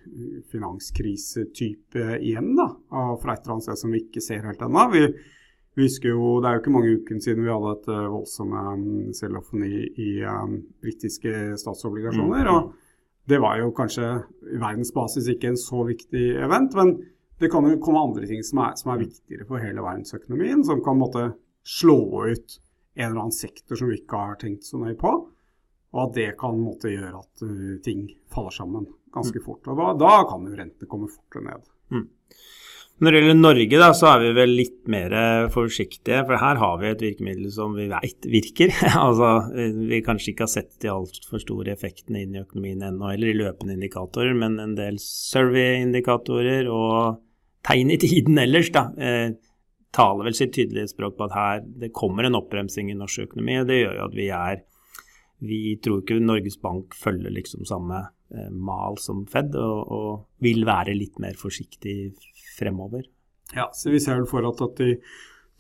finanskrisetype 0.52 2.18
igjen, 2.22 2.52
da. 2.58 2.68
Fra 3.18 3.34
et 3.34 3.42
eller 3.42 3.56
annet 3.56 3.66
sted 3.66 3.80
som 3.80 3.94
vi 3.94 4.04
ikke 4.04 4.22
ser 4.22 4.44
helt 4.46 4.62
ennå. 4.62 4.84
Vi, 4.92 5.02
vi, 5.74 5.88
husker 5.88 6.12
jo, 6.12 6.36
Det 6.38 6.48
er 6.48 6.54
jo 6.54 6.62
ikke 6.62 6.74
mange 6.76 6.92
ukene 7.00 7.24
siden 7.24 7.42
vi 7.42 7.50
hadde 7.50 7.72
et 7.74 7.90
uh, 7.90 8.04
voldsomme 8.12 8.62
um, 8.76 9.64
i, 9.66 9.82
i 9.90 10.10
britiske 10.84 11.34
statsobligasjoner. 11.64 12.52
Og 12.52 12.70
Det 13.28 13.38
var 13.38 13.60
jo 13.60 13.70
kanskje 13.76 14.06
i 14.50 14.58
verdensbasis 14.58 15.28
ikke 15.30 15.52
en 15.52 15.60
så 15.60 15.84
viktig 15.86 16.24
event. 16.42 16.74
men 16.74 16.96
det 17.42 17.48
kan 17.50 17.66
jo 17.66 17.78
komme 17.82 17.98
andre 17.98 18.26
ting 18.26 18.42
som 18.46 18.60
er, 18.62 18.74
som 18.78 18.92
er 18.92 19.00
viktigere 19.02 19.46
for 19.48 19.58
hele 19.58 19.82
verdensøkonomien, 19.82 20.60
som 20.62 20.82
kan 20.84 20.98
måtte 20.98 21.24
slå 21.66 21.96
ut 22.30 22.58
en 22.94 23.08
eller 23.08 23.20
annen 23.24 23.34
sektor 23.34 23.78
som 23.78 23.90
vi 23.90 23.98
ikke 23.98 24.20
har 24.20 24.36
tenkt 24.38 24.68
så 24.68 24.78
nøye 24.78 24.94
på. 24.98 25.10
Og 25.92 26.00
at 26.04 26.14
det 26.16 26.28
kan 26.40 26.60
måtte 26.60 26.92
gjøre 26.92 27.18
at 27.18 27.42
uh, 27.44 27.72
ting 27.84 28.06
faller 28.32 28.54
sammen 28.54 28.86
ganske 29.12 29.42
mm. 29.42 29.44
fort. 29.44 29.66
Og 29.68 29.80
da, 29.80 29.88
da 30.00 30.12
kan 30.28 30.46
jo 30.46 30.54
rentene 30.56 30.88
komme 30.88 31.10
fortere 31.10 31.44
ned. 31.48 31.66
Mm. 31.92 32.06
Når 33.02 33.10
det 33.10 33.18
gjelder 33.18 33.38
Norge, 33.40 33.78
da, 33.82 33.88
så 33.98 34.06
er 34.12 34.20
vi 34.22 34.28
vel 34.36 34.52
litt 34.54 34.76
mer 34.92 35.14
forsiktige. 35.50 36.20
For 36.28 36.38
her 36.38 36.60
har 36.60 36.76
vi 36.78 36.86
et 36.86 37.00
virkemiddel 37.02 37.48
som 37.50 37.72
vi 37.74 37.88
veit 37.90 38.28
virker. 38.30 38.70
altså, 39.06 39.30
vi 39.90 39.98
kanskje 40.06 40.30
ikke 40.30 40.46
har 40.46 40.52
sett 40.52 40.76
de 40.84 40.92
altfor 40.92 41.42
store 41.42 41.74
effektene 41.74 42.22
inn 42.22 42.36
i 42.36 42.42
økonomien 42.44 42.84
ennå, 42.86 43.08
eller 43.10 43.32
i 43.32 43.40
løpende 43.40 43.74
indikatorer, 43.74 44.36
men 44.38 44.54
en 44.62 44.76
del 44.78 45.00
survey-indikatorer 45.02 46.70
og 46.70 47.18
tegn 47.66 47.90
i 47.90 47.98
tiden 48.04 48.38
ellers, 48.38 48.70
da. 48.70 48.86
Eh, 48.94 49.34
taler 49.92 50.30
vel 50.30 50.38
sitt 50.38 50.54
tydelige 50.54 50.94
språk 50.94 51.18
på 51.18 51.26
at 51.26 51.34
her 51.36 51.66
det 51.82 51.90
kommer 51.96 52.26
en 52.26 52.38
oppbremsing 52.38 52.94
i 52.94 52.96
norsk 52.96 53.26
økonomi. 53.26 53.58
og 53.60 53.66
Det 53.68 53.82
gjør 53.82 53.98
jo 53.98 54.06
at 54.06 54.16
vi 54.16 54.28
er 54.30 54.62
Vi 55.42 55.74
tror 55.82 56.04
ikke 56.04 56.22
Norges 56.22 56.54
Bank 56.62 56.94
følger 56.94 57.34
liksom 57.34 57.66
samme 57.66 57.98
mal 58.50 58.96
som 59.00 59.26
Fed, 59.28 59.56
og, 59.58 59.92
og 59.92 60.44
vil 60.44 60.64
være 60.68 60.96
litt 60.96 61.20
mer 61.22 61.36
forsiktig 61.38 62.14
fremover. 62.56 63.04
Ja, 63.52 63.68
så 63.76 63.92
vi 63.92 64.00
ser 64.00 64.20
vel 64.20 64.28
for 64.30 64.46
at, 64.48 64.60
at 64.64 64.80
de 64.80 64.96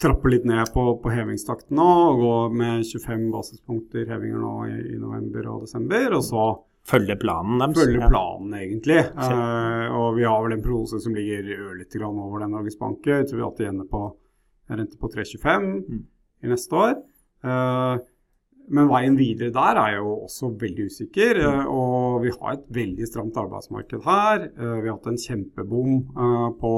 trapper 0.00 0.32
litt 0.32 0.46
ned 0.48 0.72
på, 0.74 0.84
på 1.02 1.12
hevingstakten 1.12 1.76
nå, 1.78 1.88
og 2.08 2.20
går 2.22 2.54
med 2.58 2.84
25 2.88 3.26
basispunkter 3.34 4.08
hevinger 4.10 4.40
nå 4.42 4.54
i, 4.70 4.76
i 4.94 5.00
november 5.00 5.50
og 5.52 5.66
desember. 5.66 6.18
og 6.18 6.24
så 6.26 6.46
Følge 6.82 7.14
planen 7.14 7.60
deres. 7.62 7.78
Følge 7.78 8.08
planen, 8.10 8.54
egentlig. 8.58 8.96
Uh, 9.14 9.86
og 9.94 10.16
vi 10.16 10.24
har 10.26 10.40
vel 10.42 10.56
en 10.56 10.64
prognose 10.64 10.98
som 11.04 11.14
ligger 11.14 11.52
ørlite 11.54 12.00
grann 12.00 12.18
over 12.18 12.42
den 12.42 12.50
Norges 12.56 12.78
Bank. 12.80 13.06
Jeg 13.06 13.28
tror 13.28 13.38
vi 13.38 13.44
har 13.44 13.52
de 13.58 13.68
ender 13.70 13.86
på 13.90 14.00
en 14.66 14.80
rente 14.80 14.98
på 14.98 15.10
3,25 15.12 15.68
mm. 15.68 16.00
i 16.42 16.50
neste 16.50 16.80
år. 16.80 16.96
Uh, 17.46 18.02
men 18.72 18.90
veien 18.90 19.16
videre 19.18 19.52
der 19.54 19.80
er 19.80 19.96
jo 19.98 20.14
også 20.26 20.52
veldig 20.60 20.88
usikker. 20.90 21.42
Uh, 21.44 21.64
og 21.70 22.22
vi 22.24 22.32
har 22.34 22.56
et 22.56 22.68
veldig 22.72 23.08
stramt 23.08 23.40
arbeidsmarked 23.40 24.04
her. 24.06 24.46
vi 24.56 24.88
har 24.88 24.96
hatt 24.96 25.10
en 25.12 25.20
kjempebom 25.26 25.98
på 26.60 26.76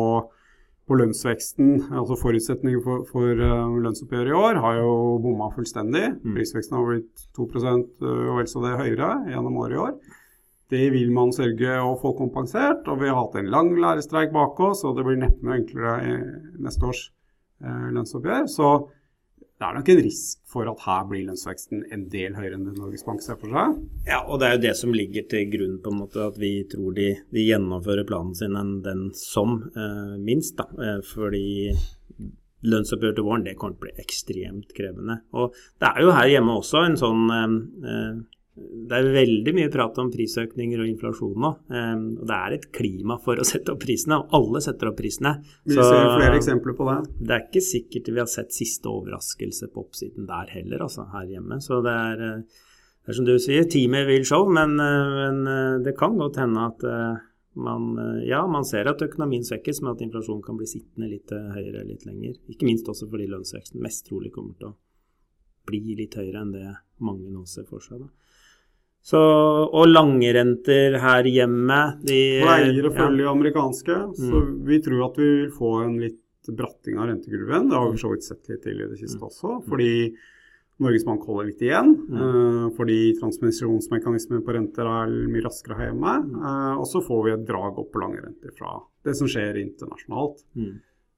på 0.85 0.99
lønnsveksten, 1.01 1.71
altså 1.97 2.17
Forutsetningen 2.21 2.83
for, 2.85 3.07
for 3.09 3.31
lønnsoppgjøret 3.33 4.35
i 4.35 4.37
år 4.37 4.59
har 4.61 4.81
jo 4.83 4.91
bomma 5.25 5.47
fullstendig. 5.55 6.11
Mm. 6.21 6.35
Prisveksten 6.37 6.77
har 6.77 6.91
blitt 6.91 7.25
2 7.39 7.47
uh, 7.47 7.79
og 8.05 8.35
vel 8.37 8.51
så 8.51 8.61
det 8.67 8.75
høyere 8.83 9.09
gjennom 9.31 9.57
året 9.63 9.79
i 9.79 9.81
år. 9.81 9.95
Det 10.75 10.85
vil 10.93 11.09
man 11.15 11.33
sørge 11.33 11.79
å 11.81 11.95
få 12.01 12.13
kompensert. 12.19 12.85
og 12.89 13.01
Vi 13.01 13.09
har 13.09 13.17
hatt 13.17 13.39
en 13.41 13.49
lang 13.53 13.73
lærerstreik 13.81 14.33
bak 14.35 14.61
oss, 14.61 14.85
og 14.85 14.99
det 14.99 15.07
blir 15.07 15.21
neppe 15.21 15.57
enklere 15.57 15.97
i 16.05 16.15
neste 16.65 16.89
års 16.89 17.03
lønnsoppgjør. 17.65 18.49
Så 18.51 18.71
det 19.55 19.67
er 19.67 19.77
nok 19.77 19.89
en 19.93 20.01
risk 20.03 20.41
for 20.51 20.67
at 20.67 20.81
her 20.83 21.05
blir 21.11 21.27
lønnsveksten 21.29 21.85
en 21.95 22.09
del 22.11 22.35
høyere 22.35 22.57
enn 22.57 22.67
det 22.67 22.75
Norges 22.75 23.05
Bank 23.07 23.23
ser 23.23 23.39
for 23.39 23.55
seg. 23.55 23.77
Ja, 24.09 24.19
og 24.27 24.41
det 24.43 24.49
er 24.49 24.57
jo 24.57 24.63
det 24.65 24.73
som 24.81 24.95
ligger 24.97 25.27
til 25.31 25.47
grunn 25.53 25.77
på 25.83 25.93
en 25.93 26.01
måte 26.01 26.25
at 26.27 26.41
vi 26.43 26.53
tror 26.71 26.97
de, 26.97 27.13
de 27.35 27.45
gjennomfører 27.47 28.09
planen 28.09 28.35
sin 28.35 28.59
enn 28.59 28.81
den 28.85 29.07
som 29.19 29.61
eh, 29.79 30.17
minst. 30.19 30.59
da, 30.59 30.67
eh, 30.75 30.99
fordi 31.07 31.47
lønnsoppgjør 32.65 33.15
til 33.15 33.27
våren 33.29 33.47
det 33.47 33.55
kommer 33.61 33.77
til 33.77 33.85
å 33.85 33.87
bli 33.87 34.05
ekstremt 34.05 34.75
krevende. 34.77 35.21
Og 35.39 35.55
det 35.83 35.91
er 35.91 36.03
jo 36.03 36.15
her 36.17 36.31
hjemme 36.33 36.59
også 36.59 36.85
en 36.89 36.99
sånn 37.01 37.27
eh, 37.39 37.59
eh 37.95 38.23
det 38.55 38.99
er 39.01 39.09
veldig 39.11 39.53
mye 39.57 39.71
prat 39.73 39.97
om 39.99 40.11
prisøkninger 40.15 40.79
og 40.79 40.87
inflasjon 40.87 41.39
nå. 41.43 41.51
Um, 41.75 42.05
og 42.21 42.29
det 42.31 42.37
er 42.37 42.55
et 42.55 42.69
klima 42.77 43.17
for 43.23 43.41
å 43.41 43.47
sette 43.47 43.75
opp 43.75 43.83
prisene, 43.83 44.21
og 44.21 44.37
alle 44.39 44.63
setter 44.63 44.93
opp 44.93 44.99
prisene. 45.01 45.35
Vi 45.67 45.75
Så, 45.75 45.87
ser 45.89 46.13
flere 46.13 46.39
eksempler 46.39 46.77
på 46.79 46.87
det. 46.91 46.99
Det 47.19 47.35
er 47.35 47.43
ikke 47.49 47.65
sikkert 47.67 48.13
vi 48.13 48.23
har 48.23 48.31
sett 48.31 48.55
siste 48.55 48.93
overraskelse 48.93 49.71
på 49.75 49.83
oppsiden 49.83 50.31
der 50.31 50.55
heller, 50.55 50.87
altså 50.87 51.09
her 51.17 51.27
hjemme. 51.35 51.59
Så 51.65 51.81
det 51.83 51.97
er, 52.05 52.25
eh, 52.29 52.63
det 53.03 53.11
er 53.11 53.19
som 53.19 53.27
du 53.27 53.35
sier, 53.43 53.67
teamet 53.67 54.07
vil 54.07 54.29
show, 54.29 54.47
men, 54.47 54.79
eh, 54.79 55.19
men, 55.19 55.43
eh, 55.51 55.83
det 55.83 55.99
kan 55.99 56.15
godt 56.17 56.39
hende 56.39 56.71
at 56.71 56.89
man, 57.55 58.23
ja, 58.27 58.47
man 58.51 58.65
ser 58.67 58.87
at 58.91 59.03
økonomien 59.03 59.43
svekkes, 59.47 59.83
men 59.83 59.95
at 59.95 60.01
inflasjonen 60.03 60.43
kan 60.43 60.57
bli 60.59 60.67
sittende 60.67 61.11
litt 61.11 61.31
høyere 61.31 61.87
litt 61.87 62.03
lenger. 62.07 62.35
Ikke 62.51 62.67
minst 62.67 62.87
også 62.91 63.07
fordi 63.11 63.29
lønnsveksten 63.31 63.83
mest 63.83 64.07
trolig 64.07 64.33
kommer 64.35 64.59
til 64.59 64.73
å 64.73 64.75
bli 65.69 65.97
litt 65.99 66.17
høyere 66.19 66.43
enn 66.45 66.53
det 66.55 66.69
mange 67.05 67.31
nå 67.33 67.45
ser 67.49 67.67
for 67.69 67.83
seg. 67.85 68.03
da. 68.05 68.11
Så, 69.05 69.21
og 69.21 69.91
langrenter 69.91 70.95
her 71.03 71.27
hjemme 71.29 71.81
de 72.09 72.21
Pleier 72.41 72.87
å 72.89 72.93
følge 72.95 73.27
ja. 73.27 73.33
amerikanske. 73.35 73.97
Så 74.17 74.31
mm. 74.33 74.53
vi 74.65 74.79
tror 74.85 75.03
at 75.11 75.19
vi 75.21 75.27
vil 75.29 75.51
få 75.53 75.73
en 75.83 75.99
litt 76.01 76.23
bratting 76.49 76.97
av 77.01 77.11
rentekurven. 77.11 77.69
Det 77.69 77.77
har 77.77 77.91
vi 77.93 78.01
så 78.01 78.13
vidt 78.15 78.25
sett 78.25 78.49
litt 78.49 78.63
til 78.65 78.81
i 78.81 78.89
det 78.89 78.97
siste 79.01 79.21
mm. 79.21 79.27
også. 79.29 79.59
Fordi 79.69 79.93
Norges 80.85 81.05
Bank 81.05 81.27
holder 81.29 81.51
litt 81.51 81.61
igjen. 81.63 81.93
Mm. 82.09 82.17
Uh, 82.23 82.65
fordi 82.79 82.99
transmisjonsmekanismen 83.21 84.41
på 84.45 84.57
renter 84.57 84.89
er 84.89 85.13
mye 85.31 85.45
raskere 85.45 85.79
her 85.83 85.93
hjemme. 85.93 86.17
Uh, 86.41 86.73
og 86.81 86.89
så 86.89 87.05
får 87.05 87.23
vi 87.27 87.37
et 87.37 87.47
drag 87.53 87.85
opp 87.85 87.93
på 87.93 88.03
lange 88.03 88.25
renter 88.25 88.57
fra 88.57 88.79
det 89.05 89.19
som 89.21 89.29
skjer 89.29 89.61
internasjonalt. 89.61 90.41
Mm. 90.57 90.75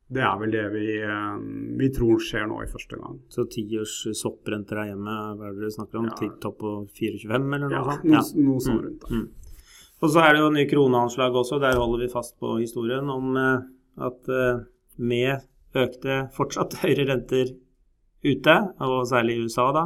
Det 0.07 0.23
er 0.23 0.37
vel 0.39 0.53
det 0.55 0.65
vi, 0.71 0.85
eh, 1.03 1.39
vi, 1.81 1.89
tror 1.95 2.21
skjer 2.23 2.47
nå 2.47 2.61
i 2.63 2.69
første 2.71 2.99
gang. 3.01 3.19
Så 3.33 3.47
tiårs 3.51 3.95
sopprenter 4.15 4.79
er 4.79 4.93
hjemme, 4.93 5.17
hva 5.35 5.49
er 5.49 5.57
det 5.57 5.65
dere 5.65 5.75
snakker 5.75 5.99
om? 5.99 6.07
Ja. 6.13 6.29
Topp 6.45 6.61
på 6.63 6.75
4,25 6.95 7.57
eller 7.57 7.67
noe 7.67 7.75
ja, 7.75 7.83
sånt? 7.89 8.07
Noe, 8.07 8.21
ja, 8.21 8.47
noe 8.47 8.63
sånt 8.63 8.87
rundt 8.87 9.03
da. 9.03 9.11
Mm. 9.11 9.27
Og 9.97 10.13
så 10.13 10.23
er 10.23 10.37
det 10.37 10.43
jo 10.45 10.53
nye 10.53 10.69
kroneanslag 10.71 11.39
også. 11.41 11.59
Der 11.59 11.81
holder 11.81 12.05
vi 12.05 12.13
fast 12.13 12.37
på 12.39 12.55
historien 12.61 13.11
om 13.11 13.35
eh, 13.41 13.67
at 14.07 14.31
eh, 14.31 14.65
med 15.03 15.83
økte 15.87 16.23
fortsatt 16.37 16.79
høyere 16.85 17.09
renter 17.11 17.57
ute, 18.27 18.57
og 18.87 18.99
særlig 19.11 19.37
i 19.37 19.47
USA, 19.47 19.69
da, 19.75 19.83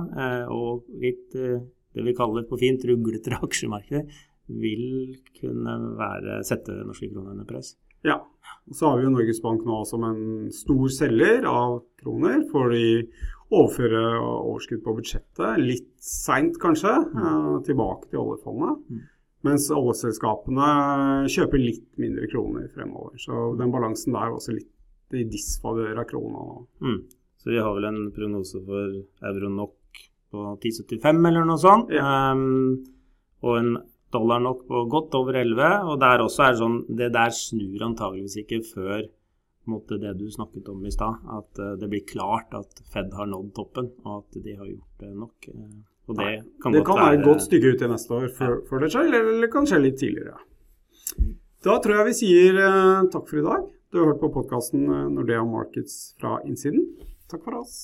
og 0.49 0.87
litt 1.03 1.35
det 1.35 2.05
vi 2.07 2.15
kaller 2.17 2.47
på 2.49 2.57
fint 2.61 2.85
ruglete 2.89 3.35
aksjemarkeder, 3.49 4.21
vil 4.61 5.17
kunne 5.37 5.75
være, 5.99 6.41
sette 6.47 6.77
norske 6.87 7.11
kroner 7.11 7.35
under 7.35 7.49
press. 7.49 7.75
Ja. 8.07 8.21
Og 8.71 8.76
Så 8.76 8.87
har 8.87 8.99
vi 8.99 9.07
jo 9.07 9.12
Norges 9.14 9.42
Bank 9.42 9.64
nå 9.66 9.83
som 9.88 10.04
en 10.07 10.50
stor 10.54 10.88
selger 10.95 11.47
av 11.49 11.80
kroner. 12.00 12.42
For 12.52 12.73
de 12.73 13.09
overfører 13.50 14.19
overskudd 14.21 14.83
på 14.85 14.95
budsjettet 15.00 15.62
litt 15.62 15.88
seint, 16.04 16.59
kanskje, 16.62 16.92
mm. 17.11 17.23
Eh, 17.25 17.57
tilbake 17.66 18.11
til 18.11 18.23
oljefondet. 18.23 18.85
Mm. 18.90 19.09
Mens 19.49 19.71
oljeselskapene 19.73 20.69
kjøper 21.33 21.62
litt 21.62 21.87
mindre 22.00 22.28
kroner 22.30 22.69
fremover. 22.75 23.16
Så 23.19 23.54
den 23.59 23.73
balansen 23.73 24.14
der 24.14 24.28
er 24.28 24.37
også 24.37 24.54
litt 24.54 25.16
i 25.16 25.25
disfavør 25.26 26.02
av 26.02 26.07
krona. 26.11 26.45
Mm. 26.85 27.00
Så 27.40 27.50
vi 27.50 27.59
har 27.59 27.73
vel 27.75 27.88
en 27.88 28.02
prognose 28.14 28.61
for 28.66 28.99
euro 29.30 29.50
nok 29.50 30.02
på 30.30 30.45
10,75 30.62 31.28
eller 31.30 31.49
noe 31.49 31.59
sånt. 31.59 31.90
Ja. 31.95 32.30
Um, 32.30 32.85
og 33.40 33.57
en 33.57 33.73
dollar 34.12 34.43
nok 34.43 34.67
på 34.69 34.85
godt 34.90 35.14
over 35.19 35.38
11. 35.40 35.71
Og 35.90 36.00
der 36.02 36.25
også 36.25 36.45
er 36.45 36.55
det 36.55 36.61
sånn 36.61 36.79
Det 36.88 37.11
der 37.14 37.35
snur 37.35 37.87
antageligvis 37.90 38.37
ikke 38.45 38.61
før 38.67 39.09
måte, 39.71 39.99
det 40.02 40.17
du 40.19 40.26
snakket 40.33 40.69
om 40.73 40.85
i 40.87 40.93
stad. 40.95 41.21
At 41.31 41.61
uh, 41.61 41.75
det 41.79 41.90
blir 41.93 42.07
klart 42.09 42.55
at 42.57 42.83
Fed 42.93 43.12
har 43.14 43.29
nådd 43.31 43.52
toppen, 43.57 43.90
og 44.05 44.25
at 44.25 44.43
de 44.43 44.57
har 44.57 44.67
gjort 44.67 45.05
det 45.05 45.11
nok. 45.14 45.50
Uh, 45.52 45.76
og 46.11 46.19
det 46.19 46.31
kan, 46.62 46.75
det 46.75 46.83
kan 46.87 46.99
være 46.99 47.21
et 47.21 47.26
godt 47.29 47.45
stykke 47.45 47.75
ut 47.75 47.85
i 47.87 47.90
neste 47.93 48.17
år 48.17 48.26
ja. 48.26 48.57
før 48.67 48.83
det 48.83 48.90
skjer, 48.90 49.12
eller, 49.21 49.52
kanskje 49.52 49.79
litt 49.85 50.00
tidligere. 50.00 50.40
Da 51.62 51.76
tror 51.85 52.00
jeg 52.00 52.09
vi 52.09 52.17
sier 52.25 52.59
takk 53.12 53.31
for 53.31 53.38
i 53.38 53.47
dag. 53.47 53.71
Du 53.93 54.00
har 54.00 54.11
hørt 54.11 54.23
på 54.25 54.33
podkasten 54.40 54.90
Nordea 55.14 55.45
Markets 55.47 56.17
fra 56.19 56.40
innsiden. 56.49 56.88
Takk 57.31 57.47
for 57.47 57.62
oss. 57.62 57.83